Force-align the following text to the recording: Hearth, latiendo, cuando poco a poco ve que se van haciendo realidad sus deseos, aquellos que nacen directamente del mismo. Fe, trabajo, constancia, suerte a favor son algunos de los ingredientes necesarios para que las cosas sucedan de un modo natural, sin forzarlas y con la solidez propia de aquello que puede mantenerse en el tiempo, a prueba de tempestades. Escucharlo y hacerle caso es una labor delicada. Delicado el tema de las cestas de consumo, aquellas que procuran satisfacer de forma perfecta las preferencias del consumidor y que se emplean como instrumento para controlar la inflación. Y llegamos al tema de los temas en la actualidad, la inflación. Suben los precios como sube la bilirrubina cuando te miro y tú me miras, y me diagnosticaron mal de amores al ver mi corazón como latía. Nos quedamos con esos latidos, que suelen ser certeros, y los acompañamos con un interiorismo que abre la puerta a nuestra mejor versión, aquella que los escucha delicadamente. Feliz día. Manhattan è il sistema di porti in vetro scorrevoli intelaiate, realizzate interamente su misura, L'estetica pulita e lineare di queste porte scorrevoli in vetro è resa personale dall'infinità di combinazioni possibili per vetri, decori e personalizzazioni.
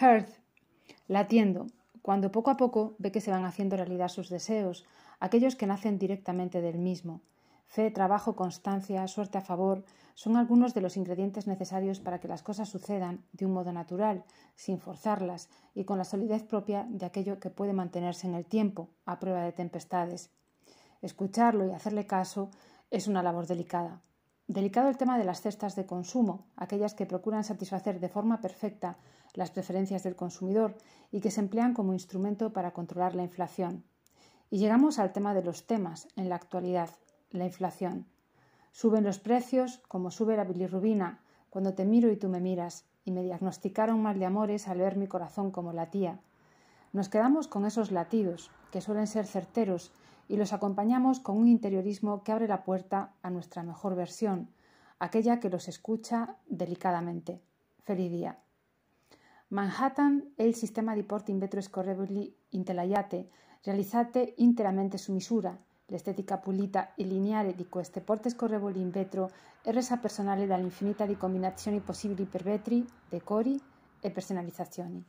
Hearth, 0.00 0.30
latiendo, 1.08 1.66
cuando 2.00 2.32
poco 2.32 2.50
a 2.50 2.56
poco 2.56 2.94
ve 2.98 3.12
que 3.12 3.20
se 3.20 3.30
van 3.30 3.44
haciendo 3.44 3.76
realidad 3.76 4.08
sus 4.08 4.30
deseos, 4.30 4.86
aquellos 5.18 5.56
que 5.56 5.66
nacen 5.66 5.98
directamente 5.98 6.62
del 6.62 6.78
mismo. 6.78 7.20
Fe, 7.66 7.90
trabajo, 7.90 8.34
constancia, 8.34 9.06
suerte 9.08 9.36
a 9.36 9.42
favor 9.42 9.84
son 10.14 10.38
algunos 10.38 10.72
de 10.72 10.80
los 10.80 10.96
ingredientes 10.96 11.46
necesarios 11.46 12.00
para 12.00 12.18
que 12.18 12.28
las 12.28 12.42
cosas 12.42 12.70
sucedan 12.70 13.22
de 13.32 13.44
un 13.44 13.52
modo 13.52 13.74
natural, 13.74 14.24
sin 14.54 14.78
forzarlas 14.78 15.50
y 15.74 15.84
con 15.84 15.98
la 15.98 16.04
solidez 16.04 16.44
propia 16.44 16.86
de 16.88 17.04
aquello 17.04 17.38
que 17.38 17.50
puede 17.50 17.74
mantenerse 17.74 18.26
en 18.26 18.34
el 18.34 18.46
tiempo, 18.46 18.88
a 19.04 19.18
prueba 19.18 19.42
de 19.42 19.52
tempestades. 19.52 20.30
Escucharlo 21.02 21.66
y 21.66 21.72
hacerle 21.72 22.06
caso 22.06 22.50
es 22.90 23.06
una 23.06 23.22
labor 23.22 23.46
delicada. 23.46 24.00
Delicado 24.50 24.88
el 24.88 24.96
tema 24.96 25.16
de 25.16 25.22
las 25.22 25.42
cestas 25.42 25.76
de 25.76 25.86
consumo, 25.86 26.44
aquellas 26.56 26.94
que 26.94 27.06
procuran 27.06 27.44
satisfacer 27.44 28.00
de 28.00 28.08
forma 28.08 28.40
perfecta 28.40 28.96
las 29.32 29.52
preferencias 29.52 30.02
del 30.02 30.16
consumidor 30.16 30.74
y 31.12 31.20
que 31.20 31.30
se 31.30 31.38
emplean 31.38 31.72
como 31.72 31.92
instrumento 31.92 32.52
para 32.52 32.72
controlar 32.72 33.14
la 33.14 33.22
inflación. 33.22 33.84
Y 34.50 34.58
llegamos 34.58 34.98
al 34.98 35.12
tema 35.12 35.34
de 35.34 35.44
los 35.44 35.68
temas 35.68 36.08
en 36.16 36.28
la 36.28 36.34
actualidad, 36.34 36.90
la 37.30 37.44
inflación. 37.44 38.06
Suben 38.72 39.04
los 39.04 39.20
precios 39.20 39.82
como 39.86 40.10
sube 40.10 40.36
la 40.36 40.42
bilirrubina 40.42 41.20
cuando 41.48 41.74
te 41.74 41.84
miro 41.84 42.10
y 42.10 42.16
tú 42.16 42.28
me 42.28 42.40
miras, 42.40 42.86
y 43.04 43.12
me 43.12 43.22
diagnosticaron 43.22 44.02
mal 44.02 44.18
de 44.18 44.26
amores 44.26 44.66
al 44.66 44.78
ver 44.78 44.96
mi 44.96 45.06
corazón 45.06 45.52
como 45.52 45.72
latía. 45.72 46.18
Nos 46.92 47.08
quedamos 47.08 47.46
con 47.46 47.66
esos 47.66 47.92
latidos, 47.92 48.50
que 48.72 48.80
suelen 48.80 49.06
ser 49.06 49.28
certeros, 49.28 49.92
y 50.30 50.36
los 50.36 50.52
acompañamos 50.52 51.18
con 51.18 51.36
un 51.36 51.48
interiorismo 51.48 52.22
que 52.22 52.30
abre 52.30 52.46
la 52.46 52.62
puerta 52.62 53.12
a 53.20 53.30
nuestra 53.30 53.64
mejor 53.64 53.96
versión, 53.96 54.48
aquella 55.00 55.40
que 55.40 55.50
los 55.50 55.66
escucha 55.66 56.36
delicadamente. 56.46 57.40
Feliz 57.82 58.12
día. 58.12 58.38
Manhattan 59.48 60.32
è 60.36 60.44
il 60.44 60.54
sistema 60.54 60.94
di 60.94 61.02
porti 61.02 61.32
in 61.32 61.40
vetro 61.40 61.60
scorrevoli 61.60 62.32
intelaiate, 62.50 63.28
realizzate 63.64 64.34
interamente 64.36 64.98
su 64.98 65.12
misura, 65.12 65.58
L'estetica 65.90 66.38
pulita 66.38 66.94
e 66.94 67.02
lineare 67.02 67.52
di 67.52 67.68
queste 67.68 68.00
porte 68.00 68.30
scorrevoli 68.30 68.80
in 68.80 68.90
vetro 68.90 69.28
è 69.60 69.72
resa 69.72 69.96
personale 69.96 70.46
dall'infinità 70.46 71.04
di 71.04 71.16
combinazioni 71.16 71.80
possibili 71.80 72.26
per 72.26 72.44
vetri, 72.44 72.86
decori 73.08 73.60
e 73.98 74.10
personalizzazioni. 74.12 75.04